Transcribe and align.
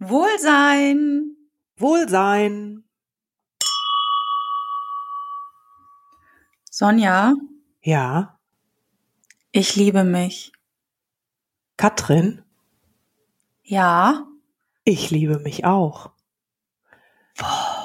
Wohlsein. 0.00 1.36
Wohlsein. 1.76 2.84
Sonja, 6.70 7.34
Ja, 7.82 8.38
ich 9.52 9.76
liebe 9.76 10.02
mich. 10.04 10.52
Katrin, 11.76 12.42
Ja. 13.62 14.26
ich 14.84 15.10
liebe 15.10 15.38
mich 15.38 15.64
auch. 15.64 16.10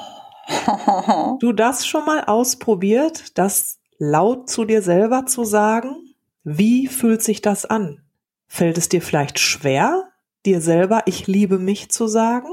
Du 1.40 1.52
das 1.52 1.86
schon 1.86 2.04
mal 2.06 2.24
ausprobiert, 2.24 3.36
das 3.36 3.78
laut 3.98 4.48
zu 4.48 4.64
dir 4.64 4.80
selber 4.80 5.26
zu 5.26 5.44
sagen? 5.44 6.14
Wie 6.44 6.86
fühlt 6.86 7.22
sich 7.22 7.42
das 7.42 7.66
an? 7.66 8.00
Fällt 8.48 8.78
es 8.78 8.88
dir 8.88 9.02
vielleicht 9.02 9.38
schwer, 9.38 10.08
dir 10.46 10.60
selber 10.60 11.02
ich 11.06 11.26
liebe 11.26 11.58
mich 11.58 11.90
zu 11.90 12.06
sagen? 12.06 12.50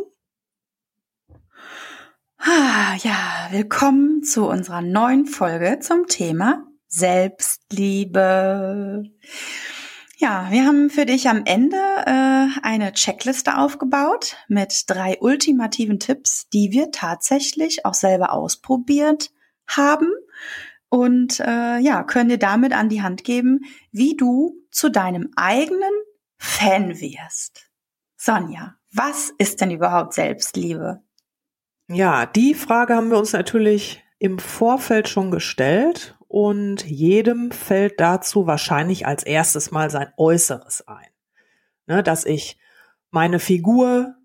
Ah, 2.37 2.95
ja, 2.97 3.49
willkommen 3.51 4.23
zu 4.23 4.47
unserer 4.47 4.81
neuen 4.81 5.27
Folge 5.27 5.77
zum 5.79 6.07
Thema 6.07 6.65
Selbstliebe. 6.87 9.03
Ja, 10.17 10.47
wir 10.49 10.65
haben 10.65 10.89
für 10.89 11.05
dich 11.05 11.29
am 11.29 11.43
Ende 11.45 11.77
äh, 11.77 12.47
eine 12.63 12.93
Checkliste 12.93 13.57
aufgebaut 13.57 14.37
mit 14.47 14.85
drei 14.87 15.19
ultimativen 15.21 15.99
Tipps, 15.99 16.49
die 16.49 16.71
wir 16.71 16.89
tatsächlich 16.91 17.85
auch 17.85 17.93
selber 17.93 18.33
ausprobiert 18.33 19.31
haben 19.67 20.09
und 20.89 21.39
äh, 21.39 21.77
ja, 21.77 22.03
können 22.03 22.29
dir 22.29 22.39
damit 22.39 22.73
an 22.73 22.89
die 22.89 23.03
Hand 23.03 23.23
geben, 23.23 23.61
wie 23.91 24.17
du 24.17 24.55
zu 24.71 24.89
deinem 24.89 25.29
eigenen 25.35 25.93
Fan 26.37 26.99
wirst. 26.99 27.72
Sonja, 28.25 28.75
was 28.93 29.33
ist 29.37 29.59
denn 29.59 29.69
überhaupt 29.69 30.13
Selbstliebe? 30.13 31.01
Ja, 31.89 32.25
die 32.25 32.53
Frage 32.53 32.95
haben 32.95 33.09
wir 33.09 33.17
uns 33.17 33.33
natürlich 33.33 34.01
im 34.17 34.39
Vorfeld 34.39 35.09
schon 35.09 35.29
gestellt 35.29 36.17
und 36.29 36.85
jedem 36.85 37.51
fällt 37.51 37.99
dazu 37.99 38.47
wahrscheinlich 38.47 39.05
als 39.05 39.23
erstes 39.23 39.71
mal 39.71 39.89
sein 39.89 40.13
Äußeres 40.15 40.87
ein. 40.87 41.09
Ne, 41.85 42.01
dass 42.01 42.23
ich 42.23 42.57
meine 43.11 43.39
Figur 43.39 44.15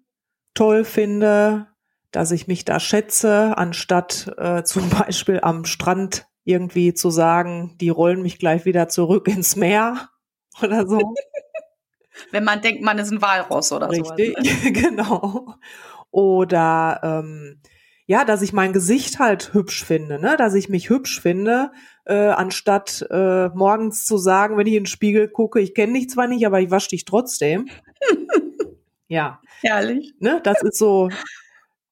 toll 0.54 0.84
finde, 0.84 1.66
dass 2.12 2.30
ich 2.30 2.46
mich 2.46 2.64
da 2.64 2.78
schätze, 2.78 3.58
anstatt 3.58 4.32
äh, 4.38 4.62
zum 4.62 4.88
Beispiel 4.90 5.40
am 5.42 5.64
Strand 5.64 6.28
irgendwie 6.44 6.94
zu 6.94 7.10
sagen, 7.10 7.74
die 7.80 7.88
rollen 7.88 8.22
mich 8.22 8.38
gleich 8.38 8.64
wieder 8.64 8.86
zurück 8.86 9.26
ins 9.26 9.56
Meer 9.56 10.08
oder 10.62 10.86
so. 10.86 11.16
Wenn 12.30 12.44
man 12.44 12.60
denkt, 12.60 12.82
man 12.82 12.98
ist 12.98 13.10
ein 13.10 13.22
Walross 13.22 13.72
oder 13.72 13.92
so. 13.92 14.02
Richtig, 14.02 14.72
genau. 14.74 15.54
Oder 16.10 17.00
ähm, 17.02 17.60
ja, 18.06 18.24
dass 18.24 18.40
ich 18.40 18.54
mein 18.54 18.72
Gesicht 18.72 19.18
halt 19.18 19.52
hübsch 19.52 19.84
finde, 19.84 20.18
ne? 20.18 20.36
dass 20.38 20.54
ich 20.54 20.70
mich 20.70 20.88
hübsch 20.88 21.20
finde, 21.20 21.70
äh, 22.06 22.14
anstatt 22.14 23.06
äh, 23.10 23.48
morgens 23.48 24.06
zu 24.06 24.16
sagen, 24.16 24.56
wenn 24.56 24.66
ich 24.66 24.74
in 24.74 24.84
den 24.84 24.86
Spiegel 24.86 25.28
gucke, 25.28 25.60
ich 25.60 25.74
kenne 25.74 25.92
dich 25.92 26.08
zwar 26.08 26.26
nicht, 26.26 26.46
aber 26.46 26.58
ich 26.60 26.70
wasche 26.70 26.88
dich 26.88 27.04
trotzdem. 27.04 27.68
ja, 29.08 29.40
Herrlich. 29.60 30.14
ne? 30.20 30.40
das 30.42 30.62
ist 30.62 30.78
so, 30.78 31.10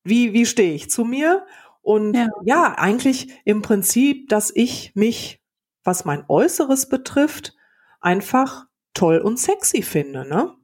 wie, 0.05 0.33
wie 0.33 0.47
stehe 0.47 0.73
ich 0.73 0.89
zu 0.89 1.05
mir? 1.05 1.45
Und 1.83 2.17
Ja. 2.17 2.29
ja, 2.45 2.75
eigentlich 2.79 3.29
im 3.45 3.61
Prinzip, 3.61 4.31
dass 4.31 4.51
ich 4.55 4.93
mich, 4.95 5.43
was 5.85 6.07
mein 6.07 6.25
Äußeres 6.29 6.89
betrifft, 6.89 7.55
einfach 8.01 8.65
toll 8.97 9.19
und 9.19 9.39
sexy 9.39 9.83
finde, 9.83 10.29
ne? 10.29 10.55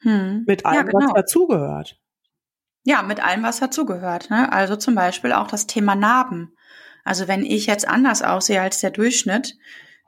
Hm. 0.00 0.44
Mit 0.46 0.64
allem, 0.64 0.76
ja, 0.76 0.82
genau. 0.82 1.06
was 1.06 1.14
dazugehört. 1.14 2.00
Ja, 2.84 3.02
mit 3.02 3.20
allem, 3.20 3.42
was 3.42 3.60
dazugehört. 3.60 4.30
Ne? 4.30 4.50
Also 4.52 4.76
zum 4.76 4.94
Beispiel 4.94 5.32
auch 5.32 5.48
das 5.48 5.66
Thema 5.66 5.94
Narben. 5.94 6.54
Also 7.04 7.26
wenn 7.26 7.44
ich 7.44 7.66
jetzt 7.66 7.88
anders 7.88 8.22
aussehe 8.22 8.60
als 8.60 8.80
der 8.80 8.90
Durchschnitt, 8.90 9.56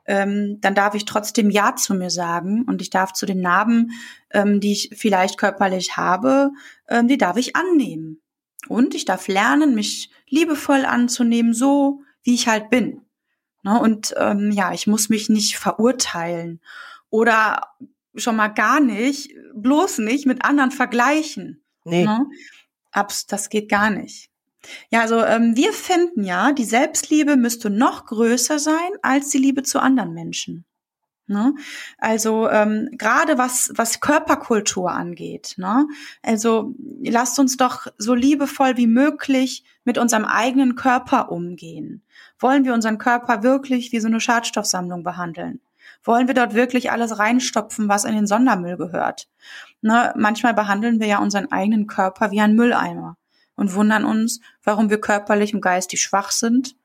ähm, 0.05 0.59
dann 0.61 0.75
darf 0.75 0.95
ich 0.95 1.05
trotzdem 1.05 1.49
Ja 1.49 1.75
zu 1.75 1.93
mir 1.93 2.09
sagen 2.09 2.63
und 2.67 2.81
ich 2.81 2.89
darf 2.89 3.13
zu 3.13 3.25
den 3.25 3.41
Narben, 3.41 3.91
ähm, 4.31 4.59
die 4.59 4.71
ich 4.71 4.91
vielleicht 4.95 5.37
körperlich 5.37 5.97
habe, 5.97 6.51
ähm, 6.87 7.07
die 7.07 7.17
darf 7.17 7.37
ich 7.37 7.55
annehmen. 7.55 8.21
Und 8.67 8.95
ich 8.95 9.05
darf 9.05 9.27
lernen, 9.27 9.75
mich 9.75 10.11
liebevoll 10.27 10.85
anzunehmen, 10.85 11.53
so 11.53 12.01
wie 12.23 12.35
ich 12.35 12.47
halt 12.47 12.69
bin. 12.69 13.01
Ne? 13.63 13.79
Und 13.79 14.13
ähm, 14.17 14.51
ja, 14.51 14.73
ich 14.73 14.87
muss 14.87 15.09
mich 15.09 15.29
nicht 15.29 15.57
verurteilen 15.57 16.61
oder 17.11 17.61
schon 18.15 18.35
mal 18.35 18.47
gar 18.47 18.79
nicht, 18.79 19.35
bloß 19.53 19.99
nicht 19.99 20.25
mit 20.25 20.43
anderen 20.43 20.71
vergleichen. 20.71 21.63
Nee, 21.83 22.05
Ne? 22.05 22.25
Abs, 22.91 23.27
das 23.27 23.49
geht 23.49 23.69
gar 23.69 23.89
nicht. 23.89 24.29
Ja, 24.89 25.01
also 25.01 25.23
ähm, 25.23 25.55
wir 25.55 25.73
finden 25.73 26.23
ja, 26.23 26.51
die 26.51 26.65
Selbstliebe 26.65 27.35
müsste 27.35 27.69
noch 27.69 28.05
größer 28.05 28.59
sein 28.59 28.91
als 29.01 29.29
die 29.29 29.37
Liebe 29.37 29.63
zu 29.63 29.79
anderen 29.79 30.13
Menschen. 30.13 30.65
Ne? 31.25 31.55
Also 31.97 32.49
ähm, 32.49 32.89
gerade 32.97 33.37
was 33.37 33.71
was 33.75 34.01
Körperkultur 34.01 34.91
angeht. 34.91 35.55
Ne? 35.57 35.87
Also 36.21 36.75
lasst 37.01 37.39
uns 37.39 37.55
doch 37.57 37.87
so 37.97 38.13
liebevoll 38.13 38.75
wie 38.75 38.87
möglich 38.87 39.63
mit 39.85 39.97
unserem 39.97 40.25
eigenen 40.25 40.75
Körper 40.75 41.31
umgehen. 41.31 42.03
Wollen 42.37 42.65
wir 42.65 42.73
unseren 42.73 42.97
Körper 42.97 43.43
wirklich 43.43 43.91
wie 43.93 43.99
so 43.99 44.07
eine 44.07 44.19
Schadstoffsammlung 44.19 45.03
behandeln? 45.03 45.61
Wollen 46.03 46.27
wir 46.27 46.33
dort 46.33 46.53
wirklich 46.53 46.91
alles 46.91 47.19
reinstopfen, 47.19 47.87
was 47.87 48.05
in 48.05 48.15
den 48.15 48.27
Sondermüll 48.27 48.77
gehört? 48.77 49.27
Ne, 49.81 50.13
manchmal 50.15 50.53
behandeln 50.53 50.99
wir 50.99 51.07
ja 51.07 51.19
unseren 51.19 51.51
eigenen 51.51 51.87
Körper 51.87 52.31
wie 52.31 52.41
ein 52.41 52.55
Mülleimer 52.55 53.17
und 53.55 53.73
wundern 53.75 54.05
uns, 54.05 54.41
warum 54.63 54.89
wir 54.89 54.99
körperlich 54.99 55.53
und 55.53 55.61
geistig 55.61 56.01
schwach 56.01 56.31
sind. 56.31 56.75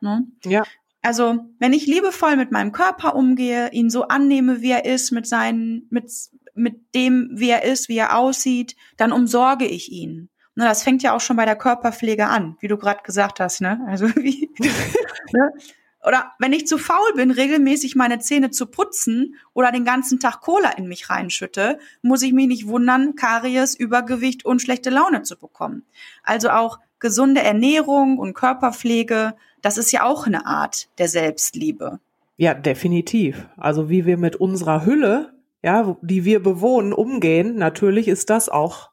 Ne? 0.00 0.26
ja, 0.44 0.64
Also, 1.02 1.46
wenn 1.58 1.72
ich 1.72 1.86
liebevoll 1.86 2.36
mit 2.36 2.52
meinem 2.52 2.72
Körper 2.72 3.14
umgehe, 3.14 3.70
ihn 3.72 3.90
so 3.90 4.08
annehme, 4.08 4.60
wie 4.60 4.70
er 4.70 4.84
ist, 4.84 5.12
mit 5.12 5.26
seinen, 5.26 5.86
mit, 5.90 6.10
mit 6.54 6.94
dem, 6.94 7.30
wie 7.32 7.50
er 7.50 7.64
ist, 7.64 7.88
wie 7.88 7.98
er 7.98 8.16
aussieht, 8.18 8.76
dann 8.96 9.12
umsorge 9.12 9.66
ich 9.66 9.92
ihn. 9.92 10.28
Ne, 10.54 10.64
das 10.64 10.82
fängt 10.82 11.02
ja 11.02 11.14
auch 11.14 11.20
schon 11.20 11.36
bei 11.36 11.44
der 11.44 11.56
Körperpflege 11.56 12.26
an, 12.26 12.56
wie 12.60 12.68
du 12.68 12.78
gerade 12.78 13.02
gesagt 13.02 13.40
hast, 13.40 13.60
ne? 13.60 13.80
Also 13.86 14.08
wie, 14.16 14.50
ne? 15.32 15.52
Oder 16.06 16.32
wenn 16.38 16.52
ich 16.52 16.68
zu 16.68 16.78
faul 16.78 17.14
bin, 17.16 17.32
regelmäßig 17.32 17.96
meine 17.96 18.20
Zähne 18.20 18.52
zu 18.52 18.66
putzen 18.66 19.34
oder 19.54 19.72
den 19.72 19.84
ganzen 19.84 20.20
Tag 20.20 20.40
Cola 20.40 20.70
in 20.70 20.86
mich 20.86 21.10
reinschütte, 21.10 21.80
muss 22.00 22.22
ich 22.22 22.32
mich 22.32 22.46
nicht 22.46 22.68
wundern, 22.68 23.16
Karies, 23.16 23.74
Übergewicht 23.74 24.44
und 24.44 24.62
schlechte 24.62 24.90
Laune 24.90 25.22
zu 25.22 25.36
bekommen. 25.36 25.84
Also 26.22 26.50
auch 26.50 26.78
gesunde 27.00 27.42
Ernährung 27.42 28.18
und 28.18 28.34
Körperpflege, 28.34 29.34
das 29.62 29.78
ist 29.78 29.90
ja 29.90 30.04
auch 30.04 30.28
eine 30.28 30.46
Art 30.46 30.88
der 30.98 31.08
Selbstliebe. 31.08 31.98
ja, 32.36 32.54
definitiv. 32.54 33.48
Also 33.56 33.90
wie 33.90 34.06
wir 34.06 34.16
mit 34.16 34.36
unserer 34.36 34.86
Hülle, 34.86 35.32
ja, 35.64 35.96
die 36.02 36.24
wir 36.24 36.40
bewohnen, 36.40 36.92
umgehen, 36.92 37.56
natürlich 37.56 38.06
ist 38.06 38.30
das 38.30 38.48
auch 38.48 38.90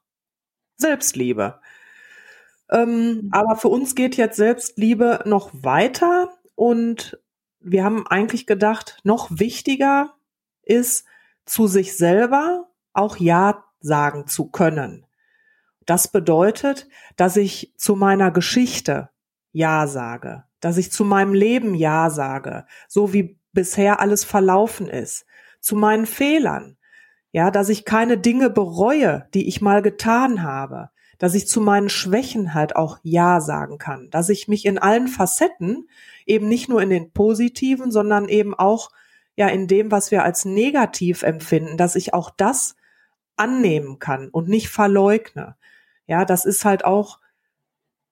Selbstliebe. 0.78 1.59
Ähm, 2.72 3.30
aber 3.31 3.56
für 3.56 3.68
uns 3.68 3.94
geht 3.94 4.18
jetzt 4.18 4.38
Selbstliebe 4.38 5.19
noch 5.25 5.51
weiter 5.53 6.30
und 6.56 7.19
wir 7.59 7.84
haben 7.84 8.06
eigentlich 8.08 8.46
gedacht, 8.46 9.00
noch 9.03 9.30
wichtiger 9.31 10.14
ist, 10.64 11.06
zu 11.46 11.68
sich 11.68 11.97
selber 11.97 12.69
auch 12.94 13.18
Ja 13.18 13.66
sagen 13.80 14.28
zu 14.28 14.50
können. 14.50 15.06
Das 15.86 16.08
bedeutet, 16.09 16.88
dass 17.16 17.36
ich 17.38 17.74
zu 17.78 17.96
meiner 17.96 18.31
Geschichte 18.31 19.09
Ja 19.52 19.88
sage, 19.88 20.44
dass 20.59 20.78
ich 20.78 20.92
zu 20.92 21.03
meinem 21.03 21.34
Leben 21.34 21.75
Ja 21.75 22.09
sage, 22.09 22.66
so 22.88 23.13
wie 23.13 23.40
bisher 23.52 24.00
alles 24.00 24.24
verlaufen 24.24 24.88
ist, 24.88 25.25
zu 25.59 25.75
meinen 25.75 26.06
Fehlern, 26.06 26.78
ja, 27.31 27.52
dass 27.52 27.69
ich 27.69 27.86
keine 27.86 28.18
Dinge 28.18 28.50
bereue, 28.50 29.28
die 29.34 29.47
ich 29.47 29.62
mal 29.62 29.81
getan 29.81 30.44
habe, 30.44 30.89
dass 31.18 31.33
ich 31.33 31.48
zu 31.48 31.62
meinen 31.62 31.89
Schwächen 31.89 32.54
halt 32.54 32.75
auch 32.75 32.98
Ja 33.04 33.42
sagen 33.42 33.77
kann, 33.77 34.10
dass 34.10 34.30
ich 34.30 34.48
mich 34.48 34.65
in 34.65 34.77
allen 34.77 35.07
Facetten, 35.07 35.88
eben 36.25 36.48
nicht 36.48 36.69
nur 36.69 36.81
in 36.81 36.89
den 36.89 37.12
positiven, 37.12 37.92
sondern 37.92 38.30
eben 38.30 38.54
auch 38.54 38.89
ja 39.36 39.48
in 39.48 39.68
dem, 39.68 39.92
was 39.92 40.12
wir 40.12 40.24
als 40.24 40.45
negativ 40.45 41.24
empfinden, 41.24 41.77
dass 41.77 41.95
ich 41.95 42.13
auch 42.13 42.30
das 42.30 42.75
annehmen 43.36 44.00
kann 44.00 44.30
und 44.30 44.48
nicht 44.48 44.69
verleugne. 44.69 45.56
Ja, 46.06 46.25
das 46.25 46.45
ist 46.45 46.65
halt 46.65 46.86
auch 46.86 47.19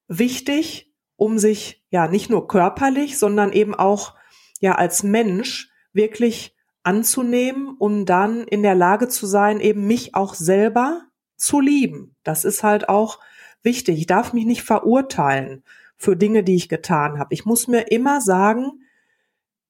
wichtig, 0.07 0.91
um 1.15 1.37
sich 1.37 1.83
ja 1.89 2.07
nicht 2.07 2.29
nur 2.29 2.47
körperlich, 2.47 3.19
sondern 3.19 3.53
eben 3.53 3.75
auch 3.75 4.15
ja 4.59 4.75
als 4.75 5.03
Mensch 5.03 5.69
wirklich 5.93 6.55
anzunehmen, 6.83 7.75
um 7.77 8.05
dann 8.05 8.43
in 8.43 8.63
der 8.63 8.75
Lage 8.75 9.07
zu 9.07 9.27
sein, 9.27 9.59
eben 9.59 9.85
mich 9.85 10.15
auch 10.15 10.33
selber 10.33 11.03
zu 11.41 11.59
lieben. 11.59 12.15
Das 12.23 12.45
ist 12.45 12.63
halt 12.63 12.89
auch 12.89 13.19
wichtig. 13.63 13.97
Ich 13.99 14.07
darf 14.07 14.33
mich 14.33 14.45
nicht 14.45 14.63
verurteilen 14.63 15.63
für 15.97 16.15
Dinge, 16.15 16.43
die 16.43 16.55
ich 16.55 16.69
getan 16.69 17.19
habe. 17.19 17.33
Ich 17.33 17.45
muss 17.45 17.67
mir 17.67 17.91
immer 17.91 18.21
sagen, 18.21 18.81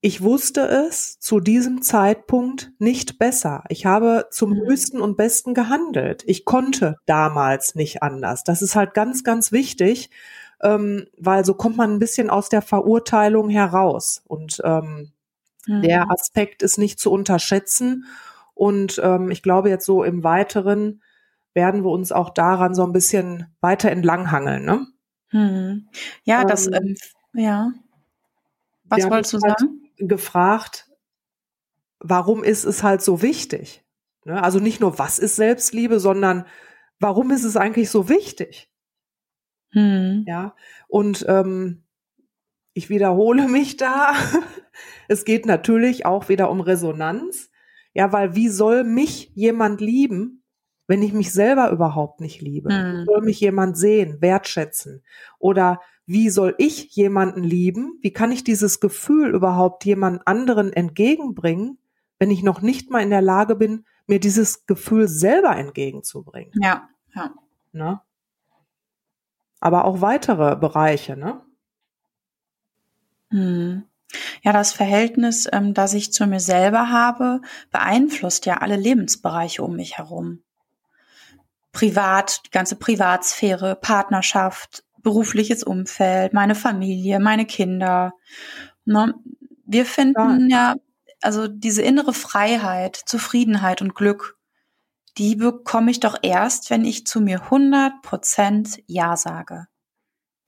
ich 0.04 0.22
wusste 0.24 0.62
es 0.62 1.20
zu 1.20 1.40
diesem 1.40 1.84
Zeitpunkt 1.84 2.72
nicht 2.80 3.20
besser. 3.20 3.64
Ich 3.70 3.86
habe 3.86 4.28
zum 4.32 4.52
Mhm. 4.52 4.66
höchsten 4.68 5.00
und 5.00 5.16
besten 5.16 5.54
gehandelt. 5.54 6.24
Ich 6.26 6.44
konnte 6.46 6.98
damals 7.06 7.76
nicht 7.76 8.02
anders. 8.02 8.44
Das 8.44 8.62
ist 8.64 8.76
halt 8.76 8.96
ganz, 8.96 9.24
ganz 9.24 9.52
wichtig, 9.52 10.10
ähm, 10.64 11.06
weil 11.18 11.46
so 11.46 11.54
kommt 11.54 11.78
man 11.78 11.92
ein 11.94 12.00
bisschen 12.00 12.32
aus 12.32 12.50
der 12.50 12.64
Verurteilung 12.64 13.50
heraus. 13.50 14.24
Und 14.28 14.60
ähm, 14.64 15.12
Mhm. 15.68 15.82
der 15.84 16.10
Aspekt 16.10 16.64
ist 16.64 16.80
nicht 16.80 17.00
zu 17.00 17.12
unterschätzen. 17.12 18.06
Und 18.56 19.00
ähm, 19.04 19.30
ich 19.30 19.44
glaube, 19.44 19.70
jetzt 19.70 19.86
so 19.86 20.04
im 20.04 20.24
Weiteren 20.24 21.02
werden 21.54 21.84
wir 21.84 21.90
uns 21.92 22.12
auch 22.12 22.30
daran 22.30 22.74
so 22.74 22.84
ein 22.84 22.94
bisschen 22.94 23.54
weiter 23.62 23.92
entlanghangeln. 23.92 24.64
Ne? 24.66 24.88
Mhm. 25.32 25.90
Ja, 26.24 26.46
das, 26.46 26.68
Ähm, 26.68 26.74
ähm, 26.74 26.96
ja. 27.34 27.72
Was 28.86 29.10
wolltest 29.10 29.34
du 29.34 29.40
halt 29.42 29.60
sagen? 29.60 29.90
gefragt, 29.98 30.90
warum 32.00 32.44
ist 32.44 32.66
es 32.66 32.84
halt 32.84 33.02
so 33.02 33.22
wichtig? 33.22 33.84
Ne? 34.26 34.42
Also 34.42 34.60
nicht 34.60 34.82
nur, 34.82 35.00
was 35.00 35.20
ist 35.20 35.36
Selbstliebe, 35.36 36.00
sondern 36.00 36.46
warum 37.00 37.32
ist 37.32 37.44
es 37.44 37.58
eigentlich 37.58 37.90
so 37.90 38.10
wichtig? 38.10 38.70
Mhm. 39.74 40.26
Ja, 40.28 40.56
und 40.88 41.26
ähm, 41.28 41.84
ich 42.74 42.90
wiederhole 42.90 43.48
mich 43.48 43.78
da. 43.78 44.14
es 45.08 45.26
geht 45.26 45.46
natürlich 45.46 46.06
auch 46.06 46.30
wieder 46.30 46.50
um 46.50 46.62
Resonanz. 46.62 47.50
Ja, 47.94 48.14
weil 48.14 48.36
wie 48.36 48.48
soll 48.48 48.84
mich 48.86 49.32
jemand 49.36 49.82
lieben, 49.82 50.41
wenn 50.92 51.04
ich 51.04 51.14
mich 51.14 51.32
selber 51.32 51.70
überhaupt 51.72 52.20
nicht 52.20 52.42
liebe? 52.42 52.70
Hm. 52.70 53.06
Soll 53.06 53.22
mich 53.22 53.40
jemand 53.40 53.78
sehen, 53.78 54.22
wertschätzen? 54.22 55.06
Oder 55.40 55.80
wie 56.06 56.30
soll 56.30 56.54
ich 56.58 56.94
jemanden 56.94 57.44
lieben? 57.44 57.98
Wie 58.02 58.12
kann 58.12 58.30
ich 58.30 58.44
dieses 58.44 58.82
Gefühl 58.82 59.34
überhaupt 59.34 59.86
jemand 59.86 60.28
anderen 60.28 60.74
entgegenbringen, 60.74 61.78
wenn 62.20 62.30
ich 62.30 62.44
noch 62.44 62.62
nicht 62.62 62.92
mal 62.92 63.00
in 63.00 63.10
der 63.10 63.22
Lage 63.22 63.56
bin, 63.56 63.86
mir 64.06 64.20
dieses 64.20 64.66
Gefühl 64.66 65.08
selber 65.08 65.56
entgegenzubringen? 65.56 66.52
Ja, 66.62 66.90
ja. 67.16 67.32
Ne? 67.72 68.02
Aber 69.62 69.86
auch 69.86 70.02
weitere 70.02 70.58
Bereiche, 70.58 71.16
ne? 71.16 71.40
Hm. 73.30 73.84
Ja, 74.44 74.52
das 74.52 74.74
Verhältnis, 74.74 75.48
ähm, 75.54 75.74
das 75.74 75.94
ich 75.94 76.12
zu 76.12 76.28
mir 76.28 76.42
selber 76.42 76.90
habe, 76.92 77.40
beeinflusst 77.72 78.46
ja 78.46 78.58
alle 78.58 78.76
Lebensbereiche 78.76 79.64
um 79.64 79.78
mich 79.78 79.98
herum. 79.98 80.44
Privat, 81.82 82.46
die 82.46 82.52
ganze 82.52 82.76
Privatsphäre, 82.76 83.76
Partnerschaft, 83.76 84.84
berufliches 85.02 85.64
Umfeld, 85.64 86.32
meine 86.32 86.54
Familie, 86.54 87.20
meine 87.20 87.48
Kinder. 87.48 88.14
Ne? 88.86 89.16
Wir 89.66 89.88
finden 89.88 90.48
ja, 90.48 90.76
also 91.22 91.48
diese 91.48 91.82
innere 91.82 92.14
Freiheit, 92.14 92.98
Zufriedenheit 92.98 93.82
und 93.82 93.96
Glück, 93.96 94.38
die 95.18 95.36
bekomme 95.36 95.90
ich 95.90 96.00
doch 96.00 96.20
erst, 96.22 96.70
wenn 96.70 96.86
ich 96.86 97.08
zu 97.08 97.20
mir 97.20 97.46
100% 97.50 98.84
Ja 98.86 99.18
sage. 99.18 99.66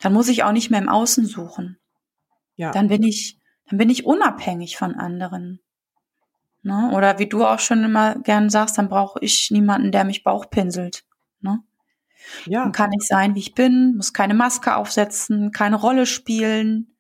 Dann 0.01 0.13
muss 0.13 0.27
ich 0.27 0.43
auch 0.43 0.51
nicht 0.51 0.69
mehr 0.69 0.81
im 0.81 0.89
Außen 0.89 1.25
suchen 1.25 1.79
Ja. 2.57 2.69
dann 2.69 2.89
bin 2.89 3.01
ich, 3.01 3.39
dann 3.71 3.79
bin 3.79 3.89
ich 3.89 4.05
unabhängig 4.05 4.77
von 4.77 4.93
anderen. 4.93 5.61
Ne? 6.61 6.91
Oder 6.93 7.17
wie 7.17 7.27
du 7.27 7.43
auch 7.43 7.59
schon 7.59 7.83
immer 7.83 8.19
gern 8.19 8.51
sagst, 8.51 8.77
dann 8.77 8.87
brauche 8.87 9.17
ich 9.21 9.49
niemanden, 9.49 9.91
der 9.91 10.03
mich 10.03 10.23
Bauchpinselt. 10.23 11.03
Ne? 11.43 11.59
ja. 12.45 12.63
Dann 12.63 12.71
kann 12.71 12.91
ich 12.93 13.05
sein, 13.05 13.35
wie 13.35 13.39
ich 13.39 13.53
bin, 13.53 13.95
muss 13.95 14.13
keine 14.13 14.33
Maske 14.33 14.75
aufsetzen, 14.75 15.51
keine 15.51 15.75
Rolle 15.75 16.05
spielen. 16.05 16.95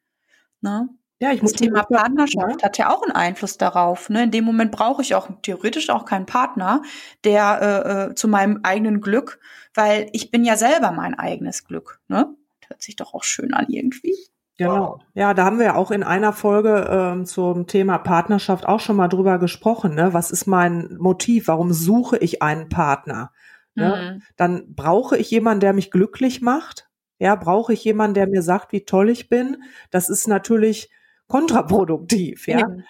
Ne? 0.61 0.89
Ja, 1.19 1.31
ich 1.31 1.39
Das 1.39 1.51
muss 1.51 1.53
Thema 1.53 1.83
Partnerschaft 1.83 2.63
hat 2.63 2.77
ja 2.77 2.93
auch 2.93 3.01
einen 3.03 3.13
Einfluss 3.13 3.57
darauf. 3.57 4.09
Ne? 4.09 4.23
In 4.23 4.31
dem 4.31 4.43
Moment 4.43 4.71
brauche 4.71 5.01
ich 5.01 5.15
auch 5.15 5.29
theoretisch 5.41 5.89
auch 5.89 6.05
keinen 6.05 6.25
Partner, 6.25 6.81
der 7.23 7.61
äh, 7.61 8.11
äh, 8.11 8.15
zu 8.15 8.27
meinem 8.27 8.59
eigenen 8.63 8.99
Glück, 9.01 9.39
weil 9.73 10.09
ich 10.11 10.31
bin 10.31 10.43
ja 10.43 10.57
selber 10.57 10.91
mein 10.91 11.17
eigenes 11.17 11.63
Glück. 11.63 12.01
Ne? 12.07 12.35
Hört 12.67 12.81
sich 12.81 12.95
doch 12.95 13.13
auch 13.13 13.23
schön 13.23 13.53
an 13.53 13.67
irgendwie. 13.69 14.17
Genau. 14.57 14.99
Ja, 15.15 15.33
da 15.33 15.45
haben 15.45 15.57
wir 15.57 15.65
ja 15.65 15.75
auch 15.75 15.89
in 15.89 16.03
einer 16.03 16.31
Folge 16.31 16.87
ähm, 16.89 17.25
zum 17.25 17.65
Thema 17.65 17.97
Partnerschaft 17.97 18.67
auch 18.67 18.79
schon 18.79 18.95
mal 18.95 19.07
drüber 19.07 19.39
gesprochen. 19.39 19.95
Ne? 19.95 20.13
Was 20.13 20.29
ist 20.29 20.45
mein 20.45 20.95
Motiv? 20.99 21.47
Warum 21.47 21.73
suche 21.73 22.17
ich 22.17 22.41
einen 22.41 22.69
Partner? 22.69 23.31
Ne? 23.75 24.13
Mhm. 24.15 24.23
Dann 24.37 24.75
brauche 24.75 25.17
ich 25.17 25.31
jemanden, 25.31 25.61
der 25.61 25.73
mich 25.73 25.91
glücklich 25.91 26.41
macht. 26.41 26.89
Ja, 27.19 27.35
brauche 27.35 27.73
ich 27.73 27.83
jemanden, 27.83 28.15
der 28.15 28.27
mir 28.27 28.41
sagt, 28.41 28.71
wie 28.71 28.85
toll 28.85 29.09
ich 29.09 29.29
bin. 29.29 29.63
Das 29.91 30.09
ist 30.09 30.27
natürlich 30.27 30.89
kontraproduktiv. 31.27 32.47
Ja, 32.47 32.59
Eben. 32.59 32.83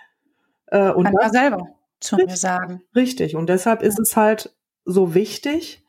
äh, 0.68 0.91
und 0.91 1.06
Kann 1.06 1.13
das, 1.13 1.25
ja 1.25 1.30
selber 1.30 1.68
zu 2.00 2.15
mir 2.15 2.24
Richtig. 2.24 2.41
sagen. 2.41 2.81
richtig. 2.95 3.35
Und 3.35 3.47
deshalb 3.47 3.81
ist 3.81 4.00
es 4.00 4.18
halt 4.18 4.56
so 4.85 5.13
wichtig, 5.13 5.85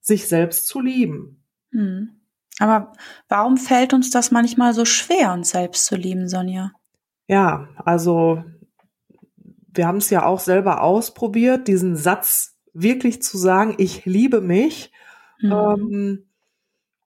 sich 0.00 0.28
selbst 0.28 0.66
zu 0.68 0.80
lieben. 0.80 1.44
Hm. 1.72 2.20
Aber 2.58 2.92
warum 3.28 3.56
fällt 3.56 3.94
uns 3.94 4.10
das 4.10 4.30
manchmal 4.30 4.74
so 4.74 4.84
schwer, 4.84 5.32
uns 5.32 5.50
selbst 5.50 5.86
zu 5.86 5.96
lieben, 5.96 6.28
Sonja? 6.28 6.72
Ja, 7.26 7.68
also 7.76 8.44
wir 9.72 9.86
haben 9.86 9.98
es 9.98 10.10
ja 10.10 10.26
auch 10.26 10.40
selber 10.40 10.82
ausprobiert, 10.82 11.68
diesen 11.68 11.96
Satz 11.96 12.59
wirklich 12.74 13.22
zu 13.22 13.38
sagen, 13.38 13.74
ich 13.78 14.04
liebe 14.06 14.40
mich, 14.40 14.92
Hm. 15.40 15.52
ähm, 15.52 16.28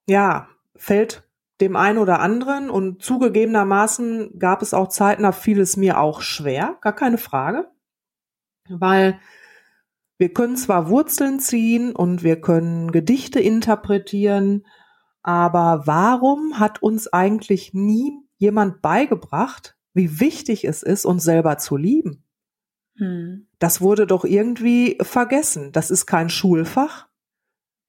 ja, 0.09 0.49
fällt 0.77 1.25
dem 1.61 1.77
einen 1.77 1.99
oder 1.99 2.21
anderen 2.21 2.69
und 2.71 3.03
zugegebenermaßen 3.03 4.39
gab 4.39 4.61
es 4.63 4.75
auch 4.75 4.89
Zeiten, 4.89 5.23
da 5.23 5.33
fiel 5.33 5.61
es 5.61 5.77
mir 5.77 6.01
auch 6.01 6.21
schwer, 6.21 6.79
gar 6.81 6.95
keine 6.95 7.19
Frage, 7.19 7.71
weil 8.69 9.21
wir 10.19 10.33
können 10.33 10.57
zwar 10.57 10.89
Wurzeln 10.89 11.41
ziehen 11.41 11.95
und 11.95 12.23
wir 12.25 12.41
können 12.41 12.91
Gedichte 12.93 13.41
interpretieren, 13.41 14.67
aber 15.23 15.83
warum 15.87 16.59
hat 16.59 16.83
uns 16.83 17.13
eigentlich 17.13 17.75
nie 17.75 18.19
jemand 18.39 18.83
beigebracht, 18.83 19.77
wie 19.95 20.21
wichtig 20.21 20.65
es 20.65 20.83
ist, 20.83 21.05
uns 21.05 21.25
selber 21.25 21.59
zu 21.59 21.77
lieben? 21.77 22.24
Hm. 22.97 23.47
Das 23.59 23.81
wurde 23.81 24.07
doch 24.07 24.25
irgendwie 24.25 24.99
vergessen. 25.03 25.73
Das 25.73 25.91
ist 25.91 26.07
kein 26.07 26.29
Schulfach. 26.31 27.09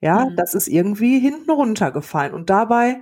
Ja, 0.02 0.26
Mhm. 0.26 0.36
das 0.36 0.54
ist 0.54 0.68
irgendwie 0.68 1.20
hinten 1.20 1.52
runtergefallen. 1.52 2.34
Und 2.34 2.50
dabei 2.50 3.02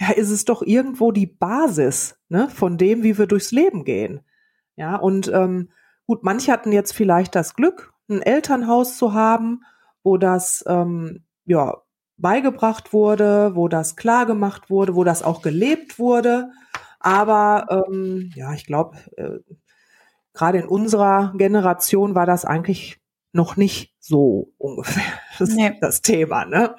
ja, 0.00 0.10
ist 0.12 0.30
es 0.30 0.44
doch 0.44 0.62
irgendwo 0.62 1.12
die 1.12 1.26
Basis 1.26 2.18
ne, 2.28 2.48
von 2.48 2.78
dem, 2.78 3.02
wie 3.02 3.18
wir 3.18 3.26
durchs 3.26 3.52
Leben 3.52 3.84
gehen. 3.84 4.22
Ja, 4.76 4.96
und 4.96 5.28
ähm, 5.28 5.70
gut, 6.06 6.24
manche 6.24 6.52
hatten 6.52 6.72
jetzt 6.72 6.92
vielleicht 6.94 7.34
das 7.34 7.54
Glück, 7.54 7.92
ein 8.08 8.22
Elternhaus 8.22 8.96
zu 8.96 9.12
haben, 9.14 9.62
wo 10.02 10.16
das 10.16 10.64
ähm, 10.66 11.24
ja 11.44 11.82
beigebracht 12.16 12.92
wurde, 12.92 13.54
wo 13.54 13.68
das 13.68 13.96
klar 13.96 14.26
gemacht 14.26 14.70
wurde, 14.70 14.94
wo 14.94 15.04
das 15.04 15.22
auch 15.22 15.42
gelebt 15.42 15.98
wurde. 15.98 16.50
Aber 16.98 17.84
ähm, 17.90 18.30
ja, 18.34 18.52
ich 18.54 18.66
glaube, 18.66 18.96
äh, 19.16 19.38
gerade 20.34 20.58
in 20.58 20.66
unserer 20.66 21.32
Generation 21.36 22.14
war 22.14 22.26
das 22.26 22.44
eigentlich 22.44 23.00
noch 23.32 23.56
nicht 23.56 23.94
so 24.00 24.52
ungefähr 24.58 25.04
das, 25.38 25.50
Nee. 25.50 25.76
das 25.80 26.02
Thema. 26.02 26.44
Ne? 26.44 26.76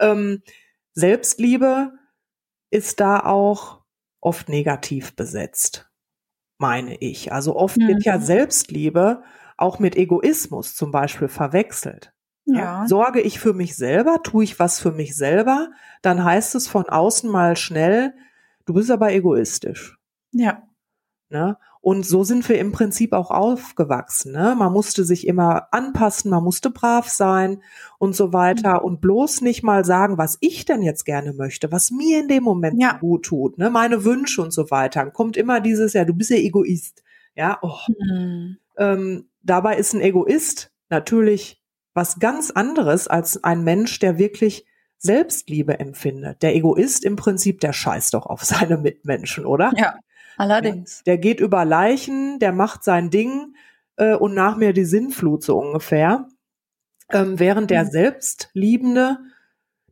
Ähm, 0.00 0.42
Selbstliebe 0.94 1.92
ist 2.70 3.00
da 3.00 3.20
auch 3.20 3.82
oft 4.20 4.48
negativ 4.48 5.14
besetzt, 5.14 5.88
meine 6.58 6.96
ich. 6.96 7.32
Also 7.32 7.56
oft 7.56 7.76
wird 7.78 8.04
ja 8.04 8.18
Mhm. 8.18 8.22
Selbstliebe 8.22 9.22
auch 9.56 9.78
mit 9.78 9.96
Egoismus 9.96 10.74
zum 10.74 10.90
Beispiel 10.90 11.28
verwechselt. 11.28 12.12
Ja. 12.46 12.86
Sorge 12.86 13.20
ich 13.20 13.40
für 13.40 13.54
mich 13.54 13.76
selber, 13.76 14.22
tue 14.22 14.44
ich 14.44 14.58
was 14.58 14.78
für 14.80 14.92
mich 14.92 15.16
selber, 15.16 15.70
dann 16.02 16.24
heißt 16.24 16.54
es 16.54 16.68
von 16.68 16.88
außen 16.88 17.28
mal 17.30 17.56
schnell, 17.56 18.14
du 18.66 18.74
bist 18.74 18.90
aber 18.90 19.12
egoistisch. 19.12 19.96
Ja. 20.32 20.62
Ne? 21.28 21.58
Und 21.80 22.06
so 22.06 22.24
sind 22.24 22.48
wir 22.48 22.58
im 22.58 22.72
Prinzip 22.72 23.12
auch 23.12 23.30
aufgewachsen. 23.30 24.32
Ne? 24.32 24.54
Man 24.56 24.72
musste 24.72 25.04
sich 25.04 25.26
immer 25.26 25.68
anpassen, 25.72 26.30
man 26.30 26.44
musste 26.44 26.70
brav 26.70 27.08
sein 27.08 27.62
und 27.98 28.14
so 28.14 28.32
weiter 28.32 28.84
und 28.84 29.00
bloß 29.00 29.40
nicht 29.40 29.62
mal 29.62 29.84
sagen, 29.84 30.18
was 30.18 30.38
ich 30.40 30.64
denn 30.64 30.82
jetzt 30.82 31.04
gerne 31.04 31.32
möchte, 31.32 31.72
was 31.72 31.90
mir 31.90 32.20
in 32.20 32.28
dem 32.28 32.44
Moment 32.44 32.80
Ja. 32.80 32.98
gut 32.98 33.24
tut, 33.26 33.58
ne? 33.58 33.70
meine 33.70 34.04
Wünsche 34.04 34.42
und 34.42 34.52
so 34.52 34.70
weiter. 34.70 35.00
Dann 35.00 35.12
kommt 35.12 35.36
immer 35.36 35.60
dieses, 35.60 35.92
ja, 35.94 36.04
du 36.04 36.14
bist 36.14 36.30
ja 36.30 36.36
Egoist. 36.36 37.02
Ja, 37.34 37.58
oh. 37.62 37.78
Hm. 38.08 38.56
ähm, 38.78 39.28
dabei 39.42 39.76
ist 39.76 39.94
ein 39.94 40.00
Egoist 40.00 40.72
natürlich 40.88 41.62
was 41.92 42.18
ganz 42.18 42.50
anderes 42.50 43.08
als 43.08 43.42
ein 43.42 43.64
Mensch, 43.64 43.98
der 43.98 44.18
wirklich 44.18 44.66
Selbstliebe 44.98 45.80
empfindet. 45.80 46.42
Der 46.42 46.54
Egoist 46.54 47.04
im 47.04 47.16
Prinzip, 47.16 47.60
der 47.60 47.72
scheißt 47.72 48.14
doch 48.14 48.26
auf 48.26 48.44
seine 48.44 48.76
Mitmenschen, 48.76 49.46
oder? 49.46 49.72
Ja. 49.76 49.94
Allerdings. 50.36 51.02
Der 51.04 51.18
geht 51.18 51.40
über 51.40 51.64
Leichen, 51.64 52.38
der 52.38 52.52
macht 52.52 52.84
sein 52.84 53.10
Ding 53.10 53.54
äh, 53.96 54.14
und 54.14 54.34
nach 54.34 54.56
mir 54.56 54.72
die 54.72 54.84
Sinnflut 54.84 55.42
so 55.42 55.58
ungefähr. 55.58 56.28
Ähm, 57.10 57.38
während 57.38 57.70
der 57.70 57.84
Mhm. 57.84 57.90
Selbstliebende, 57.90 59.18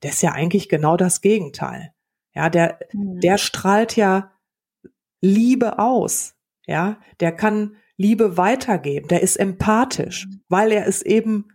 der 0.02 0.10
ist 0.10 0.22
ja 0.22 0.32
eigentlich 0.32 0.68
genau 0.68 0.96
das 0.96 1.20
Gegenteil. 1.20 1.92
Ja, 2.34 2.50
der, 2.50 2.78
Hm. 2.90 3.20
der 3.20 3.38
strahlt 3.38 3.96
ja 3.96 4.32
Liebe 5.20 5.78
aus. 5.78 6.34
Ja, 6.66 6.98
der 7.20 7.32
kann 7.32 7.76
Liebe 7.96 8.36
weitergeben, 8.36 9.06
der 9.08 9.22
ist 9.22 9.36
empathisch, 9.36 10.26
mhm. 10.26 10.40
weil 10.48 10.72
er 10.72 10.86
es 10.86 11.02
eben 11.02 11.48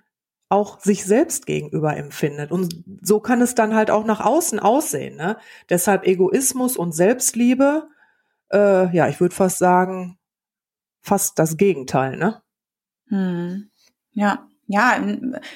auch 0.47 0.79
sich 0.79 1.03
selbst 1.05 1.45
gegenüber 1.45 1.95
empfindet. 1.97 2.51
Und 2.51 2.83
so 3.01 3.19
kann 3.19 3.41
es 3.41 3.53
dann 3.53 3.75
halt 3.75 3.91
auch 3.91 4.05
nach 4.05 4.25
außen 4.25 4.59
aussehen. 4.59 5.17
Ne? 5.17 5.37
Deshalb 5.69 6.07
Egoismus 6.07 6.77
und 6.77 6.93
Selbstliebe, 6.93 7.88
äh, 8.51 8.95
ja, 8.95 9.07
ich 9.07 9.19
würde 9.19 9.35
fast 9.35 9.59
sagen, 9.59 10.17
fast 11.01 11.39
das 11.39 11.57
Gegenteil, 11.57 12.17
ne? 12.17 12.41
Hm. 13.07 13.69
Ja, 14.11 14.47
ja, 14.67 15.01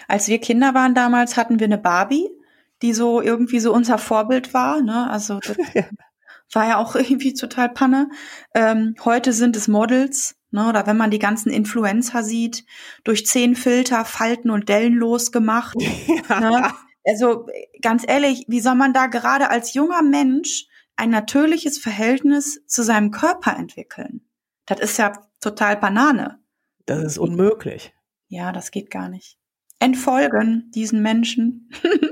als 0.07 0.27
wir 0.27 0.39
Kinder 0.39 0.73
waren 0.73 0.95
damals, 0.95 1.37
hatten 1.37 1.59
wir 1.59 1.65
eine 1.65 1.77
Barbie, 1.77 2.29
die 2.81 2.93
so 2.93 3.21
irgendwie 3.21 3.59
so 3.59 3.73
unser 3.73 3.97
Vorbild 3.97 4.53
war, 4.53 4.81
ne? 4.81 5.09
Also 5.09 5.39
das 5.39 5.57
ja. 5.73 5.83
war 6.51 6.67
ja 6.67 6.77
auch 6.77 6.95
irgendwie 6.95 7.33
total 7.33 7.69
Panne. 7.69 8.09
Ähm, 8.55 8.95
heute 9.03 9.33
sind 9.33 9.55
es 9.55 9.67
Models, 9.67 10.35
Ne, 10.53 10.69
oder 10.69 10.85
wenn 10.85 10.97
man 10.97 11.09
die 11.09 11.17
ganzen 11.17 11.49
Influencer 11.49 12.21
sieht, 12.21 12.63
durch 13.03 13.25
zehn 13.25 13.55
Filter 13.55 14.05
Falten 14.05 14.51
und 14.51 14.69
Dellen 14.69 14.93
losgemacht. 14.93 15.75
Ja. 16.29 16.39
Ne? 16.39 16.71
Also 17.05 17.47
ganz 17.81 18.05
ehrlich, 18.07 18.45
wie 18.47 18.61
soll 18.61 18.75
man 18.75 18.93
da 18.93 19.07
gerade 19.07 19.49
als 19.49 19.73
junger 19.73 20.01
Mensch 20.01 20.67
ein 20.95 21.09
natürliches 21.09 21.77
Verhältnis 21.77 22.61
zu 22.67 22.83
seinem 22.83 23.11
Körper 23.11 23.57
entwickeln? 23.57 24.21
Das 24.65 24.79
ist 24.79 24.97
ja 24.97 25.13
total 25.39 25.77
Banane. 25.77 26.39
Das 26.85 27.03
ist 27.03 27.17
unmöglich. 27.17 27.93
Ja, 28.27 28.51
das 28.51 28.71
geht 28.71 28.89
gar 28.89 29.09
nicht. 29.09 29.37
Entfolgen 29.79 30.71
diesen 30.73 31.01
Menschen. 31.01 31.69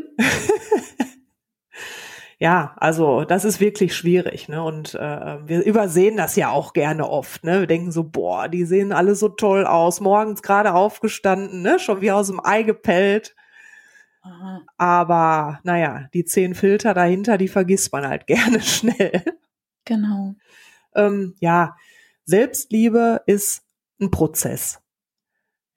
ja, 2.38 2.76
also 2.78 3.24
das 3.24 3.46
ist 3.46 3.60
wirklich 3.60 3.96
schwierig, 3.96 4.50
ne? 4.50 4.64
Und 4.64 4.96
äh, 4.96 5.48
wir 5.48 5.64
übersehen 5.64 6.18
das 6.18 6.36
ja 6.36 6.50
auch 6.50 6.74
gerne 6.74 7.10
oft, 7.10 7.44
ne? 7.44 7.62
Wir 7.62 7.68
denken 7.68 7.92
so, 7.92 8.04
boah, 8.04 8.50
die 8.50 8.66
sehen 8.66 8.92
alle 8.92 9.16
so 9.16 9.30
toll 9.30 9.66
aus, 9.66 10.02
morgens 10.02 10.42
gerade 10.42 10.74
aufgestanden, 10.74 11.62
ne? 11.62 11.80
Schon 11.80 12.02
wie 12.02 12.12
aus 12.12 12.28
dem 12.28 12.44
Ei 12.44 12.64
gepellt. 12.64 13.36
Aha. 14.22 14.62
Aber 14.78 15.60
naja, 15.64 16.08
die 16.14 16.26
zehn 16.26 16.56
Filter 16.56 16.94
dahinter, 16.94 17.38
die 17.38 17.48
vergisst 17.48 17.92
man 17.92 18.08
halt 18.08 18.28
gerne 18.28 18.62
schnell. 18.62 19.24
Genau. 19.86 20.36
Ähm, 20.96 21.36
ja, 21.40 21.76
Selbstliebe 22.26 23.22
ist 23.26 23.64
ein 24.00 24.12
Prozess. 24.12 24.82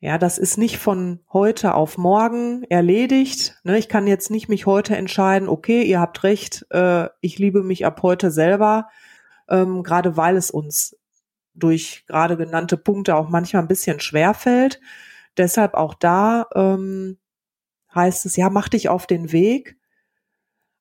Ja, 0.01 0.19
das 0.19 0.37
ist 0.37 0.59
nicht 0.59 0.77
von 0.77 1.21
heute 1.33 1.73
auf 1.73 1.97
morgen 1.97 2.65
erledigt. 2.65 3.59
Ne, 3.65 3.79
ich 3.79 3.89
kann 3.89 4.07
jetzt 4.07 4.31
nicht 4.31 4.51
mich 4.51 4.67
heute 4.67 4.97
entscheiden, 4.97 5.49
okay, 5.49 5.83
ihr 5.83 5.99
habt 5.99 6.25
recht, 6.25 6.67
äh, 6.71 7.09
ich 7.23 7.39
liebe 7.39 7.63
mich 7.63 7.87
ab 7.87 8.03
heute 8.03 8.31
selber, 8.31 8.89
ähm, 9.49 9.83
gerade 9.83 10.19
weil 10.19 10.37
es 10.37 10.51
uns 10.51 10.99
durch 11.55 12.05
gerade 12.07 12.37
genannte 12.37 12.77
Punkte 12.77 13.17
auch 13.17 13.31
manchmal 13.31 13.63
ein 13.63 13.69
bisschen 13.69 13.99
schwer 14.01 14.35
fällt. 14.35 14.79
Deshalb 15.39 15.73
auch 15.73 15.95
da 15.95 16.49
ähm, 16.55 17.17
heißt 17.95 18.27
es, 18.27 18.37
ja, 18.37 18.51
mach 18.51 18.69
dich 18.69 18.89
auf 18.89 19.07
den 19.07 19.33
Weg, 19.33 19.77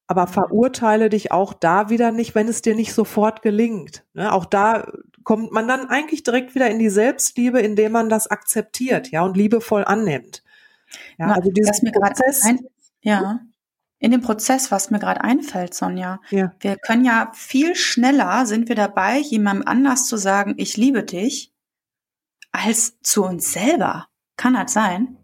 aber 0.07 0.27
verurteile 0.27 1.09
dich 1.09 1.31
auch 1.31 1.53
da 1.53 1.89
wieder 1.89 2.11
nicht, 2.11 2.35
wenn 2.35 2.47
es 2.47 2.61
dir 2.61 2.75
nicht 2.75 2.93
sofort 2.93 3.41
gelingt. 3.41 4.05
Ne? 4.13 4.31
Auch 4.31 4.45
da 4.45 4.91
kommt 5.23 5.51
man 5.51 5.67
dann 5.67 5.89
eigentlich 5.89 6.23
direkt 6.23 6.55
wieder 6.55 6.69
in 6.69 6.79
die 6.79 6.89
Selbstliebe, 6.89 7.59
indem 7.59 7.93
man 7.93 8.09
das 8.09 8.27
akzeptiert, 8.27 9.09
ja, 9.11 9.23
und 9.23 9.37
liebevoll 9.37 9.85
annimmt. 9.85 10.43
Ja, 11.17 11.27
Na, 11.27 11.33
also 11.35 11.49
dieses 11.49 11.81
Prozess. 11.81 12.43
Ein, 12.43 12.59
ja. 13.01 13.39
In 13.99 14.11
dem 14.11 14.21
Prozess, 14.21 14.69
was 14.69 14.91
mir 14.91 14.99
gerade 14.99 15.21
einfällt, 15.21 15.73
Sonja, 15.73 16.19
ja. 16.29 16.51
wir 16.59 16.75
können 16.75 17.05
ja 17.05 17.31
viel 17.33 17.73
schneller 17.73 18.45
sind 18.45 18.67
wir 18.67 18.75
dabei, 18.75 19.19
jemandem 19.19 19.65
anders 19.65 20.07
zu 20.07 20.17
sagen, 20.17 20.55
ich 20.57 20.75
liebe 20.75 21.03
dich, 21.03 21.53
als 22.51 22.99
zu 23.01 23.23
uns 23.23 23.53
selber. 23.53 24.07
Kann 24.35 24.55
das 24.55 24.73
sein? 24.73 25.17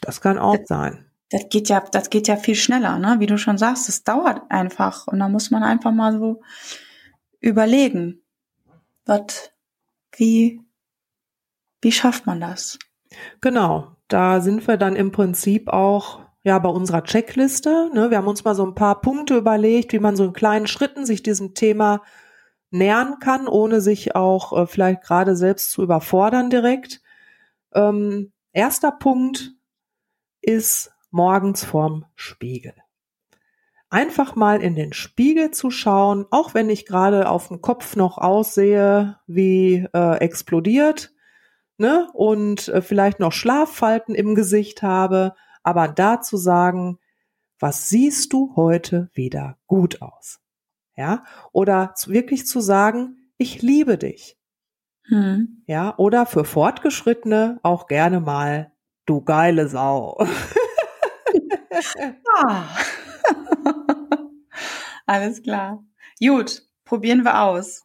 Das 0.00 0.20
kann 0.20 0.38
auch 0.38 0.56
das, 0.56 0.68
sein. 0.68 1.10
Das 1.30 1.48
geht 1.48 1.68
ja, 1.68 1.80
das 1.80 2.10
geht 2.10 2.28
ja 2.28 2.36
viel 2.36 2.54
schneller, 2.54 2.98
ne? 2.98 3.16
Wie 3.18 3.26
du 3.26 3.38
schon 3.38 3.58
sagst, 3.58 3.88
es 3.88 4.02
dauert 4.02 4.42
einfach 4.50 5.06
und 5.06 5.18
da 5.20 5.28
muss 5.28 5.50
man 5.50 5.62
einfach 5.62 5.92
mal 5.92 6.18
so 6.18 6.42
überlegen, 7.40 8.22
was, 9.06 9.52
wie, 10.16 10.60
wie 11.80 11.92
schafft 11.92 12.26
man 12.26 12.40
das? 12.40 12.78
Genau, 13.40 13.96
da 14.08 14.40
sind 14.40 14.66
wir 14.66 14.76
dann 14.76 14.96
im 14.96 15.12
Prinzip 15.12 15.68
auch 15.68 16.20
ja 16.42 16.58
bei 16.58 16.68
unserer 16.68 17.04
Checkliste. 17.04 17.90
Ne? 17.92 18.10
Wir 18.10 18.18
haben 18.18 18.28
uns 18.28 18.44
mal 18.44 18.54
so 18.54 18.64
ein 18.64 18.74
paar 18.74 19.00
Punkte 19.00 19.36
überlegt, 19.36 19.92
wie 19.92 19.98
man 19.98 20.16
so 20.16 20.24
in 20.24 20.32
kleinen 20.32 20.66
Schritten 20.66 21.04
sich 21.04 21.22
diesem 21.22 21.54
Thema 21.54 22.02
nähern 22.70 23.18
kann, 23.18 23.48
ohne 23.48 23.80
sich 23.80 24.14
auch 24.14 24.56
äh, 24.56 24.66
vielleicht 24.66 25.02
gerade 25.02 25.36
selbst 25.36 25.70
zu 25.72 25.82
überfordern 25.82 26.50
direkt. 26.50 27.02
Ähm, 27.74 28.32
erster 28.52 28.92
Punkt 28.92 29.52
ist 30.42 30.92
morgens 31.10 31.64
vorm 31.64 32.06
Spiegel 32.14 32.74
einfach 33.90 34.36
mal 34.36 34.62
in 34.62 34.76
den 34.76 34.92
Spiegel 34.92 35.50
zu 35.50 35.70
schauen, 35.70 36.24
auch 36.30 36.54
wenn 36.54 36.70
ich 36.70 36.86
gerade 36.86 37.28
auf 37.28 37.48
dem 37.48 37.60
Kopf 37.60 37.96
noch 37.96 38.18
aussehe 38.18 39.18
wie 39.26 39.86
äh, 39.92 40.18
explodiert 40.18 41.12
ne, 41.76 42.08
und 42.14 42.68
äh, 42.68 42.80
vielleicht 42.80 43.18
noch 43.18 43.32
Schlaffalten 43.32 44.14
im 44.14 44.34
Gesicht 44.34 44.82
habe, 44.82 45.34
aber 45.62 45.88
da 45.88 46.20
zu 46.20 46.36
sagen, 46.36 46.98
was 47.58 47.88
siehst 47.88 48.32
du 48.32 48.54
heute 48.56 49.10
wieder 49.12 49.58
gut 49.66 50.00
aus? 50.00 50.40
Ja, 50.96 51.24
oder 51.52 51.94
wirklich 52.06 52.46
zu 52.46 52.60
sagen, 52.60 53.32
ich 53.36 53.60
liebe 53.60 53.98
dich. 53.98 54.38
Hm. 55.04 55.62
Ja, 55.66 55.94
oder 55.98 56.26
für 56.26 56.44
Fortgeschrittene 56.44 57.58
auch 57.62 57.86
gerne 57.86 58.20
mal, 58.20 58.69
du 59.10 59.20
geile 59.20 59.68
Sau. 59.68 60.16
ah. 62.36 62.68
Alles 65.06 65.42
klar. 65.42 65.84
Gut, 66.20 66.62
probieren 66.84 67.24
wir 67.24 67.42
aus. 67.42 67.82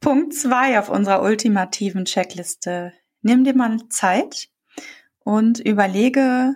Punkt 0.00 0.34
zwei 0.34 0.78
auf 0.78 0.88
unserer 0.88 1.22
ultimativen 1.22 2.06
Checkliste. 2.06 2.94
Nimm 3.20 3.44
dir 3.44 3.54
mal 3.54 3.88
Zeit 3.90 4.48
und 5.20 5.60
überlege, 5.60 6.54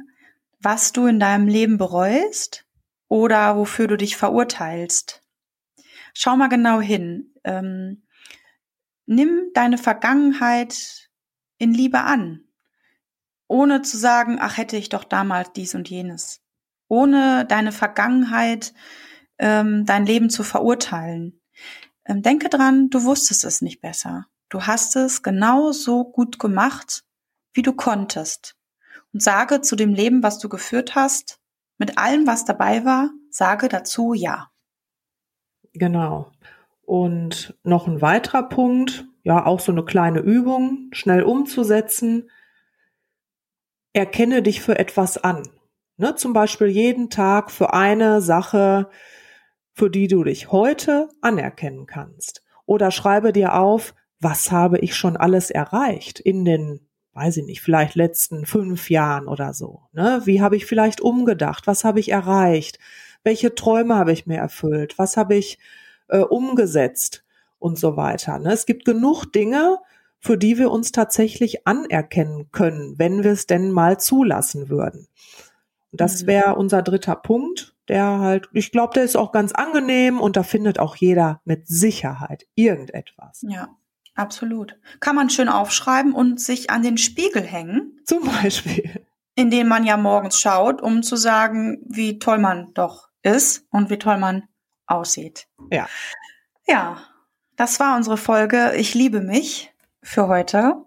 was 0.61 0.93
du 0.93 1.07
in 1.07 1.21
deinem 1.21 1.47
Leben 1.47 1.77
bereust 1.77 2.67
oder 3.09 3.57
wofür 3.57 3.87
du 3.87 3.97
dich 3.97 4.17
verurteilst. 4.17 5.23
Schau 6.15 6.37
mal 6.37 6.49
genau 6.49 6.81
hin. 6.81 7.35
Ähm, 7.45 8.05
nimm 9.05 9.51
deine 9.53 9.77
Vergangenheit 9.77 11.11
in 11.59 11.75
Liebe 11.75 12.01
an, 12.01 12.48
ohne 13.49 13.83
zu 13.83 13.97
sagen, 13.97 14.39
ach 14.41 14.57
hätte 14.57 14.77
ich 14.77 14.89
doch 14.89 15.05
damals 15.05 15.53
dies 15.53 15.75
und 15.75 15.89
jenes 15.89 16.41
ohne 16.89 17.45
deine 17.47 17.73
Vergangenheit 17.73 18.73
ähm, 19.39 19.87
dein 19.87 20.07
Leben 20.07 20.31
zu 20.31 20.43
verurteilen. 20.43 21.41
Ähm, 22.05 22.23
denke 22.23 22.49
dran, 22.49 22.91
du 22.91 23.05
wusstest 23.05 23.45
es 23.45 23.63
nicht 23.63 23.81
besser. 23.81 24.27
Du 24.49 24.63
hast 24.63 24.97
es 24.97 25.23
genau 25.23 25.73
so 25.73 26.05
gut 26.05 26.39
gemacht, 26.39 27.05
wie 27.53 27.63
du 27.63 27.75
konntest. 27.75 28.57
Und 29.13 29.23
sage 29.23 29.61
zu 29.61 29.77
dem 29.77 29.95
Leben, 29.95 30.23
was 30.23 30.39
du 30.39 30.49
geführt 30.49 30.95
hast, 30.95 31.39
mit 31.77 31.99
allem, 31.99 32.27
was 32.27 32.45
dabei 32.45 32.85
war, 32.85 33.11
sage 33.31 33.69
dazu 33.69 34.15
Ja. 34.15 34.51
Genau. 35.75 36.33
Und 36.83 37.55
noch 37.63 37.87
ein 37.87 38.01
weiterer 38.01 38.49
Punkt, 38.49 39.07
ja, 39.23 39.45
auch 39.45 39.61
so 39.61 39.71
eine 39.71 39.85
kleine 39.85 40.21
Übung, 40.21 40.89
schnell 40.93 41.23
umzusetzen. 41.23 42.31
Erkenne 43.99 44.43
dich 44.43 44.61
für 44.61 44.79
etwas 44.79 45.19
an. 45.19 45.43
Ne, 45.97 46.15
zum 46.15 46.33
Beispiel 46.33 46.69
jeden 46.69 47.11
Tag 47.11 47.51
für 47.51 47.75
eine 47.75 48.21
Sache, 48.21 48.89
für 49.73 49.91
die 49.91 50.07
du 50.07 50.23
dich 50.23 50.53
heute 50.53 51.09
anerkennen 51.21 51.87
kannst. 51.87 52.45
Oder 52.65 52.93
schreibe 52.93 53.33
dir 53.33 53.55
auf, 53.55 53.97
was 54.21 54.53
habe 54.53 54.79
ich 54.79 54.95
schon 54.95 55.17
alles 55.17 55.51
erreicht 55.51 56.21
in 56.21 56.45
den, 56.45 56.87
weiß 57.15 57.39
ich 57.39 57.45
nicht, 57.47 57.61
vielleicht 57.61 57.97
letzten 57.97 58.47
fünf 58.47 58.89
Jahren 58.89 59.27
oder 59.27 59.53
so. 59.53 59.83
Ne? 59.91 60.23
Wie 60.27 60.41
habe 60.41 60.55
ich 60.55 60.65
vielleicht 60.65 61.01
umgedacht? 61.01 61.67
Was 61.67 61.83
habe 61.83 61.99
ich 61.99 62.13
erreicht? 62.13 62.79
Welche 63.25 63.57
Träume 63.57 63.97
habe 63.97 64.13
ich 64.13 64.27
mir 64.27 64.39
erfüllt? 64.39 64.97
Was 64.97 65.17
habe 65.17 65.35
ich 65.35 65.59
äh, 66.07 66.19
umgesetzt? 66.19 67.25
Und 67.59 67.77
so 67.77 67.97
weiter. 67.97 68.39
Ne? 68.39 68.53
Es 68.53 68.67
gibt 68.67 68.85
genug 68.85 69.33
Dinge, 69.33 69.79
für 70.21 70.37
die 70.37 70.59
wir 70.59 70.71
uns 70.71 70.93
tatsächlich 70.93 71.67
anerkennen 71.67 72.51
können, 72.51 72.99
wenn 72.99 73.23
wir 73.23 73.33
es 73.33 73.47
denn 73.47 73.71
mal 73.71 74.01
zulassen 74.01 74.69
würden. 74.69 75.09
Das 75.93 76.23
mhm. 76.23 76.27
wäre 76.27 76.55
unser 76.57 76.83
dritter 76.83 77.17
Punkt, 77.17 77.75
der 77.89 78.19
halt, 78.19 78.49
ich 78.53 78.71
glaube, 78.71 78.95
der 78.95 79.05
ist 79.05 79.17
auch 79.17 79.33
ganz 79.33 79.53
angenehm 79.53 80.21
und 80.21 80.37
da 80.37 80.43
findet 80.43 80.79
auch 80.79 80.97
jeder 80.97 81.41
mit 81.45 81.67
Sicherheit 81.67 82.47
irgendetwas. 82.55 83.45
Ja, 83.49 83.69
absolut. 84.15 84.79
Kann 85.01 85.17
man 85.17 85.31
schön 85.31 85.49
aufschreiben 85.49 86.13
und 86.13 86.41
sich 86.41 86.71
an 86.71 86.83
den 86.83 86.99
Spiegel 86.99 87.43
hängen. 87.43 88.01
Zum 88.05 88.25
Beispiel. 88.25 89.07
In 89.35 89.51
den 89.51 89.69
man 89.69 89.85
ja 89.85 89.97
morgens 89.97 90.41
schaut, 90.41 90.83
um 90.83 91.03
zu 91.03 91.17
sagen, 91.17 91.79
wie 91.87 92.19
toll 92.19 92.39
man 92.39 92.75
doch 92.75 93.09
ist 93.23 93.65
und 93.71 93.89
wie 93.89 93.99
toll 93.99 94.19
man 94.19 94.43
aussieht. 94.87 95.47
Ja. 95.71 95.89
Ja, 96.67 96.99
das 97.57 97.81
war 97.81 97.97
unsere 97.97 98.17
Folge 98.17 98.75
Ich 98.77 98.95
liebe 98.95 99.21
mich 99.21 99.73
für 100.09 100.29
heute. 100.29 100.85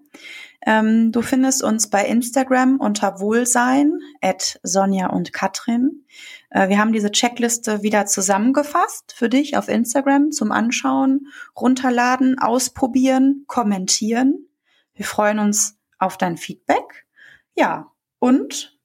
Ähm, 0.65 1.11
du 1.11 1.21
findest 1.21 1.63
uns 1.63 1.89
bei 1.89 2.05
Instagram 2.05 2.79
unter 2.79 3.19
Wohlsein 3.19 3.99
at 4.21 4.59
Sonja 4.63 5.07
und 5.07 5.33
Katrin. 5.33 6.05
Äh, 6.49 6.69
wir 6.69 6.77
haben 6.77 6.91
diese 6.91 7.11
Checkliste 7.11 7.81
wieder 7.81 8.05
zusammengefasst 8.05 9.13
für 9.15 9.29
dich 9.29 9.57
auf 9.57 9.69
Instagram 9.69 10.31
zum 10.31 10.51
Anschauen, 10.51 11.27
runterladen, 11.59 12.37
ausprobieren, 12.37 13.45
kommentieren. 13.47 14.47
Wir 14.93 15.05
freuen 15.05 15.39
uns 15.39 15.79
auf 15.97 16.17
dein 16.17 16.37
Feedback. 16.37 17.07
Ja, 17.55 17.91
und 18.19 18.77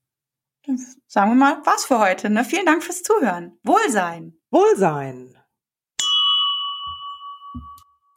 sagen 1.07 1.31
wir 1.33 1.37
mal, 1.37 1.61
was 1.65 1.85
für 1.85 1.99
heute. 1.99 2.31
Ne? 2.31 2.45
Vielen 2.45 2.67
Dank 2.67 2.83
fürs 2.83 3.03
Zuhören. 3.03 3.59
Wohlsein. 3.63 4.39
Wohlsein. 4.51 5.36